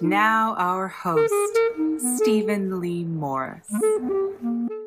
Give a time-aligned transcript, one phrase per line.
[0.00, 1.32] And now, our host,
[2.16, 3.68] Steven Leigh Morris.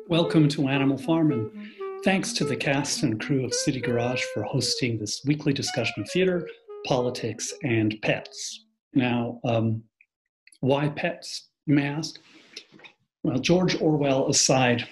[0.06, 1.50] Welcome to Animal Farm, and
[2.04, 6.10] thanks to the cast and crew of City Garage for hosting this weekly discussion of
[6.10, 6.46] theater,
[6.86, 8.66] politics, and pets.
[8.92, 9.82] Now, um,
[10.60, 12.18] why pets, you may ask?
[13.22, 14.86] Well, George Orwell aside,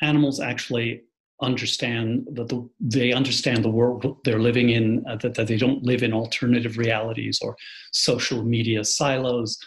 [0.00, 1.02] animals actually
[1.42, 5.82] understand that the, they understand the world they're living in, uh, that, that they don't
[5.82, 7.56] live in alternative realities or
[7.92, 9.58] social media silos.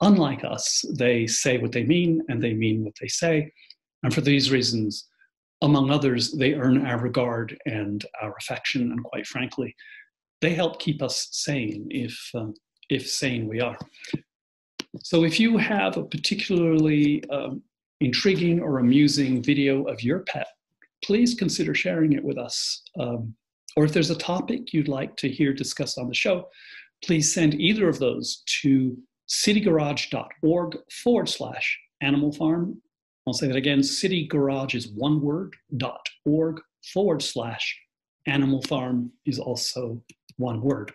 [0.00, 3.52] Unlike us, they say what they mean and they mean what they say.
[4.02, 5.08] And for these reasons,
[5.62, 8.92] among others, they earn our regard and our affection.
[8.92, 9.74] And quite frankly,
[10.40, 12.54] they help keep us sane if, um,
[12.90, 13.78] if sane we are.
[15.02, 17.62] So if you have a particularly um,
[18.00, 20.46] intriguing or amusing video of your pet
[21.04, 22.82] please consider sharing it with us.
[22.98, 23.34] Um,
[23.76, 26.48] or if there's a topic you'd like to hear discussed on the show,
[27.04, 28.96] please send either of those to
[29.28, 32.80] citygarage.org forward slash animal farm.
[33.26, 36.60] I'll say that again City Garage is one word, dot org
[36.92, 37.76] forward slash
[38.26, 40.02] animal farm is also
[40.36, 40.92] one word.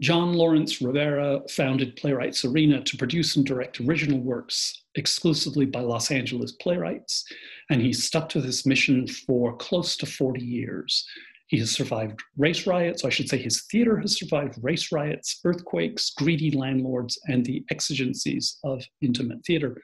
[0.00, 6.10] Jon Lawrence Rivera founded Playwrights Arena to produce and direct original works exclusively by Los
[6.10, 7.22] Angeles playwrights,
[7.68, 11.06] and he stuck to this mission for close to 40 years.
[11.48, 16.10] He has survived race riots, I should say his theater has survived race riots, earthquakes,
[16.16, 19.82] greedy landlords, and the exigencies of intimate theater.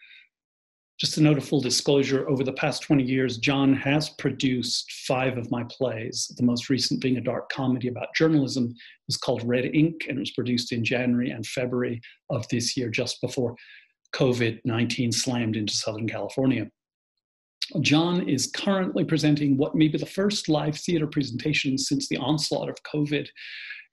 [0.99, 5.37] Just a note of full disclosure, over the past 20 years, Jon has produced five
[5.37, 6.33] of my plays.
[6.39, 8.75] The most recent being a dark comedy about journalism
[9.11, 12.89] is called Red Ink, and it was produced in January and February of this year,
[12.89, 13.55] just before
[14.15, 16.71] COVID 19 slammed into Southern California.
[17.83, 22.71] John is currently presenting what may be the first live theater presentation since the onslaught
[22.71, 23.29] of COVID.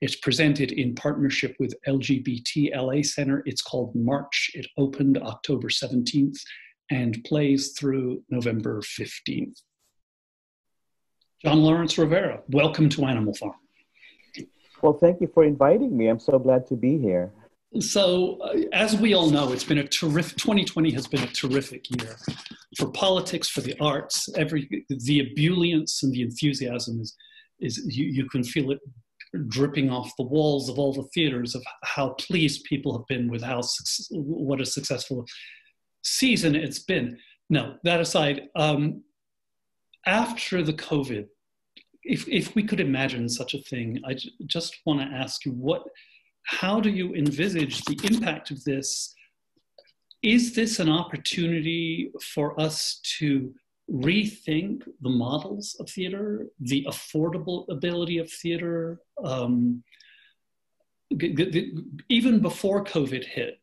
[0.00, 3.42] It's presented in partnership with LGBT LA Center.
[3.44, 4.50] It's called March.
[4.54, 6.38] It opened October 17th
[6.90, 9.60] and plays through November 15th.
[11.44, 13.54] Jon Lawrence Rivera, welcome to Animal Farm.
[14.82, 16.08] Well, thank you for inviting me.
[16.08, 17.32] I'm so glad to be here.
[17.80, 20.36] So, uh, as we all know, it's been a terrific.
[20.36, 22.16] 2020 has been a terrific year
[22.78, 24.28] for politics, for the arts.
[24.36, 27.16] Every the ebullience and the enthusiasm is
[27.60, 28.78] is you, you can feel it
[29.48, 33.42] dripping off the walls of all the theaters of how pleased people have been with
[33.42, 33.60] how
[34.10, 35.24] what a successful
[36.04, 37.18] season it's been.
[37.50, 39.02] No, that aside, um,
[40.06, 41.26] after the COVID,
[42.02, 45.52] if, if we could imagine such a thing, I j- just want to ask you
[45.52, 45.82] what,
[46.44, 49.14] how do you envisage the impact of this?
[50.22, 53.54] Is this an opportunity for us to
[53.90, 59.00] rethink the models of theater, the affordable ability of theater?
[59.22, 59.82] Um,
[61.16, 61.78] g- g-
[62.08, 63.58] even before COVID hit,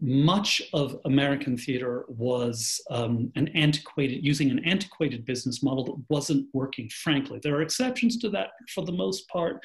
[0.00, 6.46] much of American theater was um, an antiquated, using an antiquated business model that wasn't
[6.52, 7.40] working, frankly.
[7.42, 8.48] There are exceptions to that.
[8.74, 9.60] For the most part,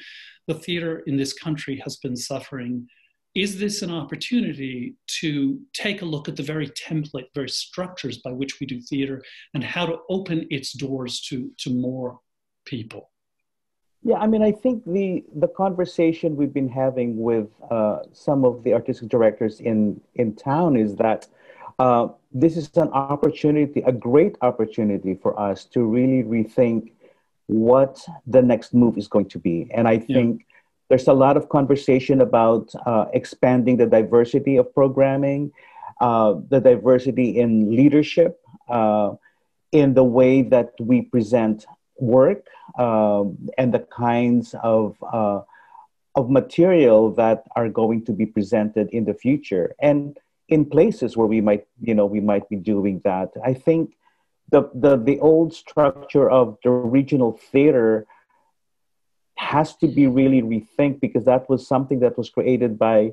[0.46, 2.86] the theater in this country has been suffering.
[3.34, 8.32] Is this an opportunity to take a look at the very template, very structures by
[8.32, 9.22] which we do theater
[9.54, 12.18] and how to open its doors to, to more
[12.64, 13.10] people?
[14.02, 18.64] Yeah, I mean, I think the the conversation we've been having with uh, some of
[18.64, 21.26] the artistic directors in in town is that
[21.78, 26.92] uh, this is an opportunity, a great opportunity for us to really rethink
[27.46, 29.68] what the next move is going to be.
[29.74, 30.56] And I think yeah.
[30.88, 35.52] there's a lot of conversation about uh, expanding the diversity of programming,
[36.00, 39.12] uh, the diversity in leadership, uh,
[39.72, 41.66] in the way that we present
[42.00, 42.46] work
[42.78, 45.40] um, and the kinds of uh,
[46.16, 49.74] of material that are going to be presented in the future.
[49.80, 50.18] And
[50.50, 53.96] in places where we might you know we might be doing that i think
[54.50, 58.06] the the, the old structure of the regional theater
[59.36, 63.12] has to be really rethink because that was something that was created by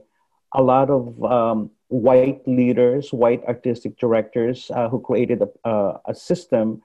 [0.53, 6.81] a lot of um, white leaders white artistic directors uh, who created a, a system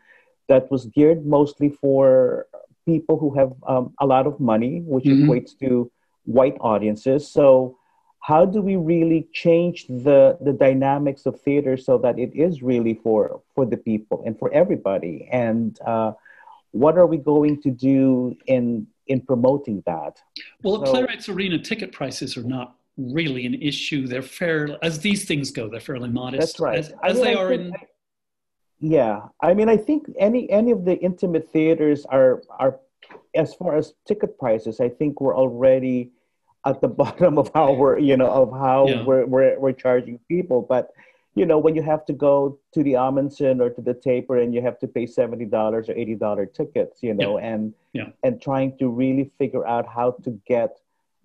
[0.48, 2.46] that was geared mostly for
[2.86, 5.30] people who have um, a lot of money, which mm-hmm.
[5.30, 5.90] equates to
[6.24, 7.28] white audiences.
[7.28, 7.78] So,
[8.20, 12.94] how do we really change the the dynamics of theater so that it is really
[12.94, 15.28] for for the people and for everybody?
[15.32, 16.12] And uh,
[16.70, 20.20] what are we going to do in in promoting that?
[20.62, 24.06] Well, so, Playwrights Arena ticket prices are not really an issue.
[24.06, 25.68] They're fair as these things go.
[25.68, 26.58] They're fairly modest.
[26.58, 26.78] That's right.
[26.78, 27.74] As, as mean, they I are in.
[27.74, 27.86] I,
[28.82, 32.80] yeah, I mean, I think any any of the intimate theaters are are
[33.34, 34.80] as far as ticket prices.
[34.80, 36.10] I think we're already
[36.66, 39.02] at the bottom of how we're you know of how Yeah.
[39.04, 40.90] we're, we're we're charging people but
[41.34, 44.52] you know when you have to go to the Ahmanson or to the taper and
[44.54, 45.50] you have to pay $70
[45.88, 48.08] or $80 tickets you know and Yeah.
[48.24, 50.70] and trying to really figure out how to get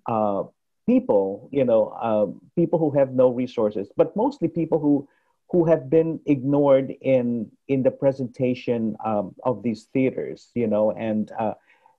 [0.07, 0.43] uh,
[0.87, 5.07] people you know um, people who have no resources but mostly people who
[5.49, 11.31] who have been ignored in in the presentation um, of these theaters you know and
[11.39, 11.53] uh,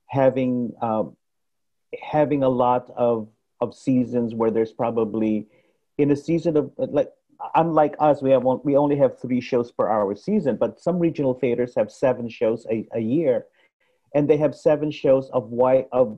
[0.07, 1.15] having um,
[2.01, 3.27] having a lot of
[3.61, 5.47] of seasons where there's probably
[5.97, 7.11] in a season of like
[7.55, 10.99] unlike us we have one, we only have three shows per hour season but some
[10.99, 13.45] regional theaters have seven shows a, a year.
[14.15, 16.17] And they have seven shows of white of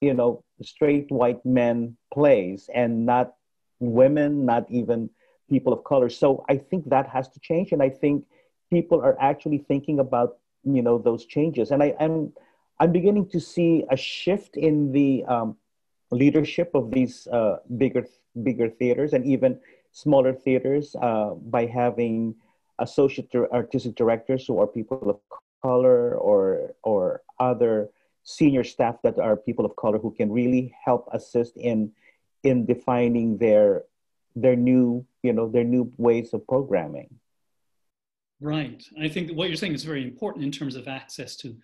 [0.00, 3.34] you know straight white men plays and not
[3.80, 5.10] women not even
[5.54, 6.08] people of color.
[6.08, 8.24] So i think that has to change and i think
[8.76, 10.30] people are actually thinking about
[10.64, 11.70] you know those changes.
[11.72, 12.32] And i am
[12.80, 15.56] i'm beginning to see a shift in the um,
[16.10, 18.04] leadership of these uh, bigger
[18.48, 19.58] bigger theaters and even
[19.92, 22.34] smaller theaters uh, by having
[22.78, 25.18] associate artistic directors who are people of
[25.62, 27.90] color or or other
[28.24, 31.90] senior staff that are people of color who can really help assist in
[32.42, 33.84] in defining their
[34.34, 37.08] their new you know their new ways of programming
[38.40, 38.84] Right.
[39.00, 41.54] I think what you're saying is very important in terms of access to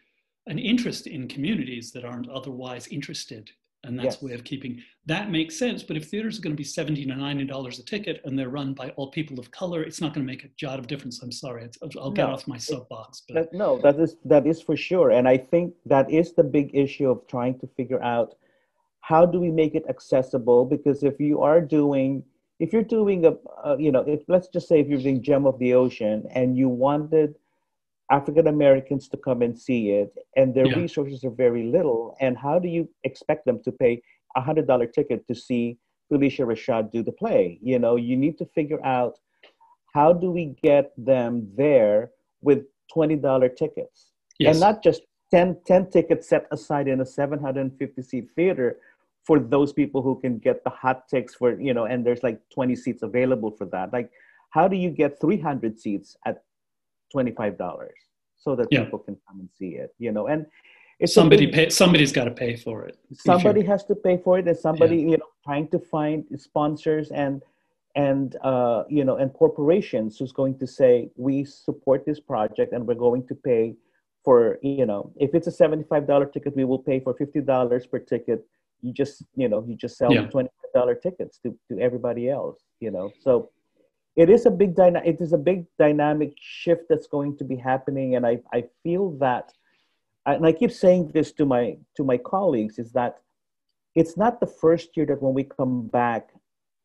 [0.46, 3.50] an interest in communities that aren't otherwise interested.
[3.82, 4.22] And that's Yes.
[4.22, 5.82] a way of keeping that makes sense.
[5.82, 8.48] But if theaters are going to be 70 to 90 dollars a ticket and they're
[8.48, 11.20] run by all people of color, it's not going to make a jot of difference.
[11.20, 11.64] I'm sorry.
[11.64, 12.34] It's, I'll get No.
[12.34, 13.22] off my soapbox.
[13.26, 16.44] But That, no, that is that is for sure, and I think that is the
[16.58, 18.36] big issue of trying to figure out
[19.00, 20.64] how do we make it accessible.
[20.64, 22.22] Because if you are doing,
[22.60, 23.34] if you're doing a,
[23.64, 26.56] a you know, if let's just say if you're doing Gem of the Ocean and
[26.56, 27.34] you wanted
[28.10, 30.76] African Americans to come and see it, and their Yeah.
[30.76, 34.02] resources are very little, and how do you expect them to pay
[34.36, 35.78] a hundred dollar ticket to see
[36.10, 37.58] Phylicia Rashad do the play?
[37.62, 39.18] You know, you need to figure out
[39.94, 42.64] how do we get them there with
[42.94, 44.54] $20 tickets yes.
[44.54, 48.78] and not just 10, 10 tickets set aside in a 750 seat theater
[49.28, 52.40] for those people who can get the hot ticks for you know and there's like
[52.48, 54.10] 20 seats available for that like
[54.56, 56.36] how do you get 300 seats at
[57.14, 57.90] $25
[58.38, 58.84] so that Yeah.
[58.84, 60.46] people can come and see it you know and
[61.00, 62.94] it's somebody pay, somebody's got to pay for it.
[63.12, 67.34] Somebody has to pay for it and somebody you know trying to find sponsors and
[68.06, 70.92] and uh, you know and corporations who's going to say
[71.26, 73.64] we support this project and we're going to pay
[74.24, 78.40] for you know if it's a $75 ticket we will pay for $50 per ticket
[78.82, 80.26] you just you know you just sell Yeah.
[80.26, 80.48] $25
[81.02, 83.50] tickets to, to everybody else you know so
[84.16, 87.56] it is a big dyna- it is a big dynamic shift that's going to be
[87.56, 89.52] happening and i, I feel that
[90.26, 93.20] and I keep saying this to my to my colleagues is that
[93.94, 96.30] it's not the first year that when we come back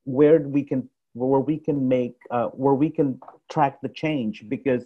[0.06, 3.20] where we can where we can make uh, where we can
[3.50, 4.86] track the change because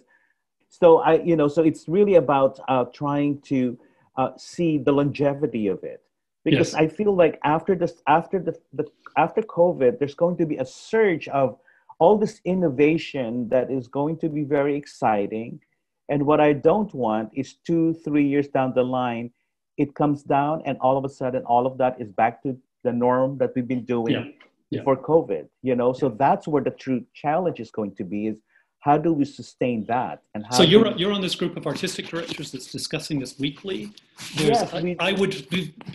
[0.68, 3.78] so I you know so it's really about uh, trying to
[4.16, 6.02] uh, see the longevity of it
[6.50, 6.82] because Yes.
[6.82, 8.84] I feel like after this after the, the
[9.16, 11.58] after COVID there's going to be a surge of
[12.00, 15.60] all this innovation that is going to be very exciting
[16.08, 19.30] and what I don't want is two, three years down the line,
[19.76, 22.92] it comes down and all of a sudden all of that is back to the
[22.92, 24.24] norm that we've been doing Yeah,
[24.70, 24.80] yeah.
[24.80, 25.48] before COVID.
[25.62, 28.36] You know, so that's where the true challenge is going to be is
[28.88, 30.16] how do we sustain that?
[30.34, 33.32] And how So you're we- you're on this group of artistic directors that's discussing this
[33.44, 33.80] weekly.
[34.46, 35.34] Yes, I, we- I would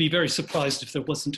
[0.01, 1.35] be, very surprised if there wasn't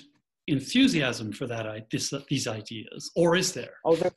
[0.58, 3.74] enthusiasm for that this, these ideas, or is there?
[3.88, 4.14] Oh, there,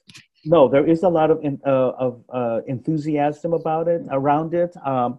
[0.55, 4.73] no, there is a lot of in, uh, of uh, enthusiasm about it around it.
[4.93, 5.11] Um,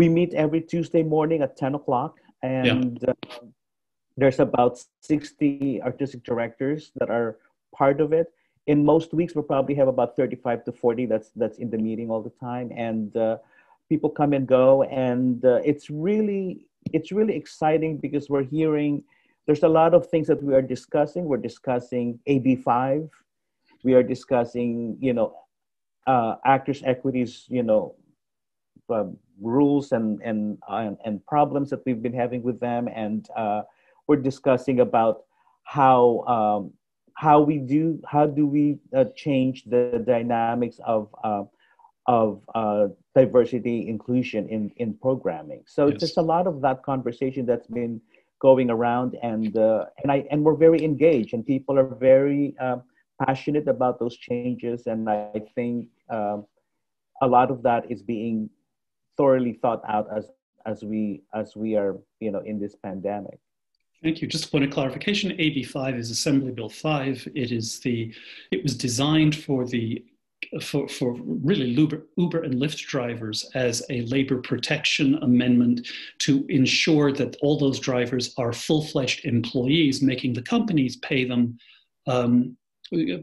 [0.00, 3.12] we meet every Tuesday morning at ten o'clock, and uh,
[4.20, 4.74] there's about
[5.12, 7.30] sixty artistic directors that are
[7.80, 8.28] part of it.
[8.68, 12.10] In most weeks, we'll probably have about thirty-five to forty that's that's in the meeting
[12.10, 13.38] all the time, and uh,
[13.88, 19.02] people come and go, and uh, it's really it's really exciting because we're hearing.
[19.46, 21.24] There's a lot of things that we are discussing.
[21.24, 23.08] We're discussing AB five
[23.84, 25.34] we are discussing you know
[26.06, 27.94] uh, actors equities you know
[28.90, 29.04] uh,
[29.40, 33.62] rules and, and and and problems that we've been having with them and uh,
[34.06, 35.24] we're discussing about
[35.64, 36.72] how um,
[37.18, 41.44] how we do how do we uh, change the dynamics of uh,
[42.06, 46.00] of uh, diversity inclusion in in programming so Yes.
[46.04, 48.00] just a lot of that conversation that's been
[48.40, 52.82] going around and uh, and I and we're very engaged and people are very um,
[53.26, 56.46] passionate about those changes, and I think um,
[57.20, 58.48] a lot of that is being
[59.16, 60.30] thoroughly thought out as
[60.66, 63.38] as we as we are you know in this pandemic.
[64.02, 64.28] Thank you.
[64.28, 67.28] Just a point of clarification, AB5 is Assembly Bill 5.
[67.34, 68.14] It is the,
[68.52, 70.04] it was designed for the,
[70.62, 75.88] for, for really Uber, Uber and Lyft drivers as a labor protection amendment
[76.20, 81.58] to ensure that all those drivers are full-fledged employees, making the companies pay them
[82.06, 82.56] um,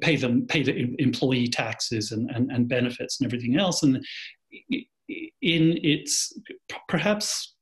[0.01, 3.95] pay them pay the employee taxes and, and, and benefits and everything else and
[4.69, 6.37] in its
[6.87, 7.54] perhaps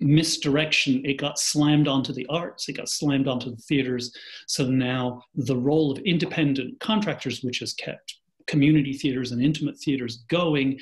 [0.00, 4.14] misdirection, it got slammed onto the arts, it got slammed onto the theaters.
[4.46, 10.24] So now the role of independent contractors, which has kept community theaters and intimate theaters
[10.28, 10.80] going,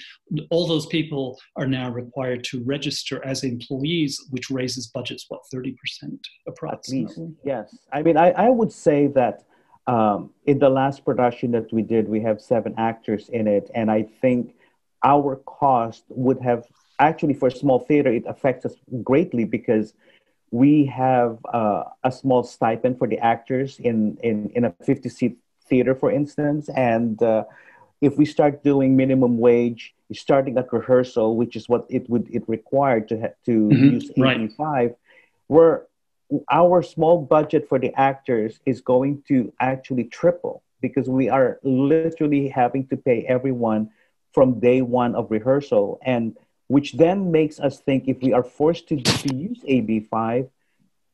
[0.51, 5.75] all those people are now required to register as employees, which raises budgets, what, 30%
[6.47, 7.35] approximately?
[7.45, 7.77] Yes.
[7.93, 9.45] I mean, I, I would say that
[9.87, 13.71] um, in the last production that we did, we have seven actors in it.
[13.75, 14.55] And I think
[15.05, 16.65] our cost would have
[16.99, 19.95] actually for a small theater it affects us greatly because
[20.51, 25.37] we have uh, a small stipend for the actors in, in, in a 50 seat
[25.69, 27.45] theater for instance and uh,
[28.01, 32.45] if we start doing minimum wage starting at rehearsal which is what it would it
[32.47, 33.95] required to ha- to mm-hmm.
[33.95, 34.95] use AB5 right.
[35.49, 35.87] where
[36.51, 42.49] our small budget for the actors is going to actually triple because we are literally
[42.49, 43.91] having to pay everyone
[44.33, 46.37] from day one of rehearsal and
[46.69, 50.49] which then makes us think if we are forced to, to use AB5,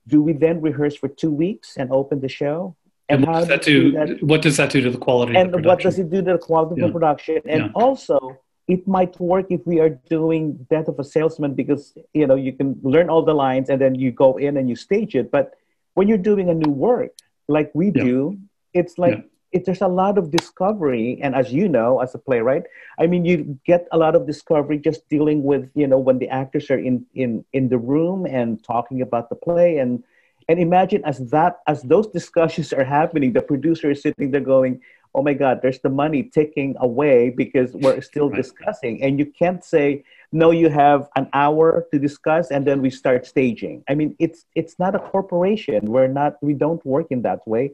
[0.07, 2.77] do we then rehearse for two weeks and open the show?
[3.09, 5.65] And, and what, does that do, that, what does that do to the quality and
[5.65, 6.87] what does it do to the quality yeah.
[6.87, 7.41] of the production?
[7.47, 7.71] And yeah.
[7.75, 12.37] also, it might work if we are doing Death of a Salesman because you know
[12.37, 15.31] you can learn all the lines and then you go in and you stage it.
[15.31, 15.55] But
[15.95, 17.13] when you're doing a new work
[17.49, 18.05] like we yeah.
[18.05, 18.39] do,
[18.73, 22.65] it's like it, there's a lot of discovery and as you know as a playwright
[22.99, 26.29] i mean you get a lot of discovery just dealing with you know when the
[26.29, 29.79] actors are in in in the room and talking about the play.
[29.79, 30.03] And
[30.49, 34.81] and imagine as that as those discussions are happening the producer is sitting there going
[35.15, 38.43] oh my god there's the money ticking away because we're still right.
[38.43, 39.03] discussing.
[39.03, 43.27] And you can't say no you have an hour to discuss and then we start
[43.27, 43.85] staging.
[43.89, 45.81] I mean it's it's not a corporation.
[45.87, 47.73] We're not we don't work in that way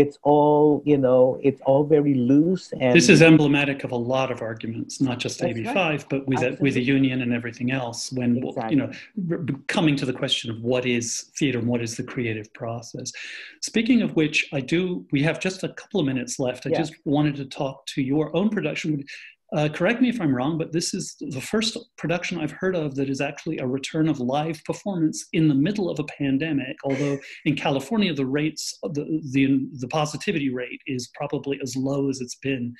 [0.00, 4.32] it's all you know it's all very loose and this is emblematic of a lot
[4.32, 6.04] of arguments not just ab5 right.
[6.08, 8.74] but with a, with a union and everything else when exactly.
[8.74, 8.90] you know
[9.66, 13.12] coming to the question of what is theater and what is the creative process
[13.60, 16.78] speaking of which i do we have just a couple of minutes left i yeah.
[16.78, 19.04] just wanted to talk to your own production
[19.56, 22.94] uh, correct me if I'm wrong, but this is the first production I've heard of
[22.94, 26.76] that is actually a return of live performance in the middle of a pandemic.
[26.84, 32.20] Although in California, the rates, the, the, the positivity rate is probably as low as
[32.20, 32.74] it's been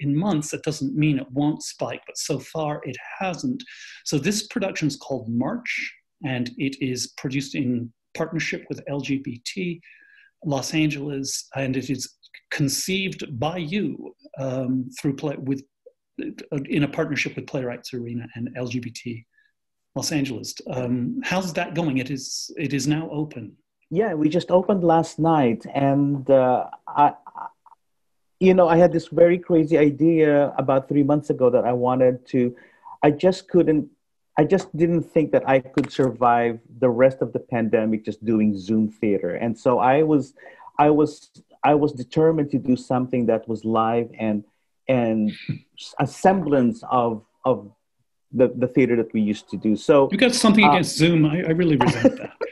[0.00, 0.50] in months.
[0.50, 3.62] That doesn't mean it won't spike, but so far it hasn't.
[4.04, 9.78] So this production is called March, and it is produced in partnership with LGBT
[10.44, 12.14] Los Angeles, and it is
[12.50, 15.62] conceived by you um, through play with
[16.18, 19.24] in a partnership with Playwrights Arena and LGBT
[19.94, 20.54] Los Angeles.
[20.70, 21.98] Um, how's that going?
[21.98, 23.56] It is it is now open.
[23.90, 27.12] Yeah, we just opened last night, and uh, I,
[28.40, 32.26] you know, I had this very crazy idea about three months ago that I wanted
[32.28, 32.56] to.
[33.02, 33.88] I just couldn't.
[34.36, 38.58] I just didn't think that I could survive the rest of the pandemic just doing
[38.58, 40.34] Zoom theater, and so I was,
[40.76, 41.30] I was,
[41.62, 44.42] I was determined to do something that was live and
[44.88, 45.32] and
[45.98, 47.70] a semblance of of
[48.32, 49.76] the, the theater that we used to do.
[49.76, 51.24] So you got something uh, against Zoom.
[51.24, 52.32] I, I really resent that.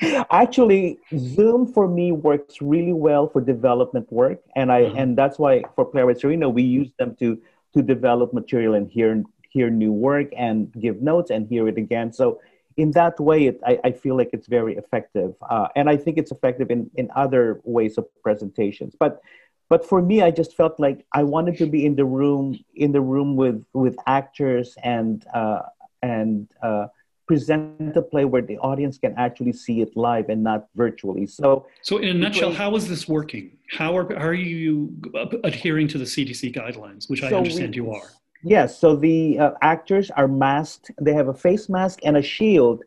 [0.30, 4.94] Actually, Zoom for me works really well for development work, and I uh-huh.
[4.96, 7.40] and that's why for Playwrights Arena we use them to
[7.74, 12.12] to develop material and hear hear new work and give notes and hear it again.
[12.12, 12.40] So
[12.76, 16.18] in that way, it, I, I feel like it's very effective, uh, and I think
[16.18, 18.94] it's effective in in other ways of presentations.
[18.98, 19.20] But
[19.68, 22.92] but for me i just felt like i wanted to be in the room in
[22.92, 25.62] the room with with actors and uh,
[26.02, 26.86] and uh,
[27.26, 31.26] present a play where the audience can actually see it live and not virtually.
[31.26, 33.58] So so in a nutshell how is this working?
[33.70, 34.96] How are, how are you
[35.42, 38.10] adhering to the cdc guidelines which i understand we, you are?
[38.44, 40.90] Yes so the uh, actors are masked.
[41.00, 42.84] They have a face mask and a shield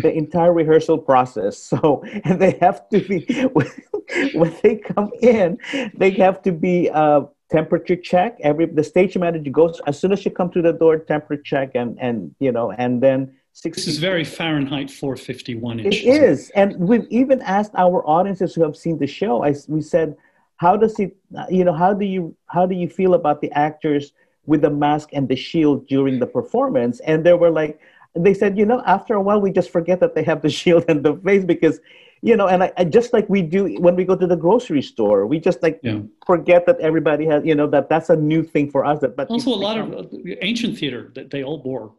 [0.00, 1.58] the entire rehearsal process.
[1.58, 3.24] So, and they have to be
[4.34, 5.58] when they come in,
[5.94, 8.38] they have to be uh, temperature check.
[8.40, 11.70] Every the stage manager goes as soon as you come to the door, temperature check,
[11.74, 13.34] and and you know, and then.
[13.54, 18.62] 60, this is very Fahrenheit 451 It is, and we've even asked our audiences who
[18.62, 19.44] have seen the show.
[19.44, 20.16] I, we said,
[20.56, 21.14] "How does it?
[21.50, 24.14] You know, how do you how do you feel about the actors
[24.46, 27.78] with the mask and the shield during the performance?" And they were like,
[28.14, 30.84] they said, you know, after a while, we just forget that they have the shield
[30.88, 31.80] and the face because,
[32.20, 34.82] you know, and I, I just like we do when we go to the grocery
[34.82, 36.00] store, we just like Yeah.
[36.26, 39.00] forget that everybody has, you know, that that's a new thing for us.
[39.00, 41.92] That, but Also, a lot become- of uh, ancient theater that they all wore wore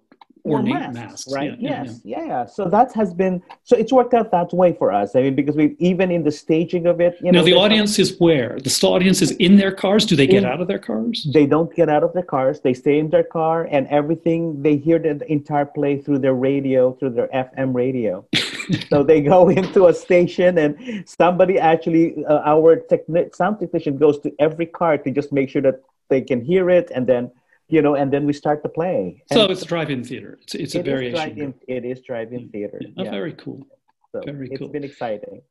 [0.46, 1.58] ornate masks, right?
[1.60, 4.92] Yeah, yeah, yes, yeah, So that has been so it's worked out that way for
[4.92, 5.16] us.
[5.16, 7.98] I mean, because we even in the staging of it, you Now know, the audience
[8.00, 10.06] is where the audience is in their cars.
[10.06, 11.28] Do they get In- out of their cars?
[11.34, 12.60] they don't get out of their cars.
[12.60, 16.34] They stay in their car, and everything they hear the, the entire play through their
[16.36, 18.26] radio, through their FM radio.
[18.90, 24.20] so they go into a station, and somebody actually, uh, our techni- sound technician goes
[24.20, 27.32] to every car to just make sure that they can hear it, and then
[27.74, 29.24] you know, and then we start the play.
[29.32, 30.38] So And it's drive-in theater.
[30.44, 31.56] It's it's a it variation.
[31.68, 32.80] It is drive-in theater.
[32.98, 33.10] Oh, yeah.
[33.10, 33.66] Very cool.
[34.12, 34.68] So very it's cool.
[34.68, 35.42] It's been exciting.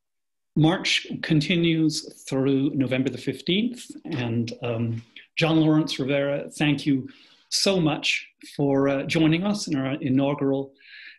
[0.54, 1.94] March continues
[2.28, 3.90] through November the 15th.
[4.04, 5.02] And um,
[5.36, 7.08] Jon Lawrence Rivera, thank you
[7.48, 8.24] so much
[8.56, 10.74] for uh, joining us in our inaugural.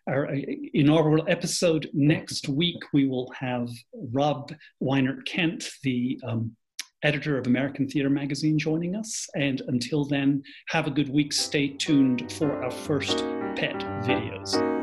[0.07, 0.39] Our uh,
[0.73, 3.67] inaugural episode next week, we will have
[4.13, 6.55] Rob Weinert Kendt, the um,
[7.03, 9.27] editor of American Theatre Magazine, joining us.
[9.35, 11.33] And until then, have a good week.
[11.33, 13.17] Stay tuned for our first
[13.55, 14.82] pet videos.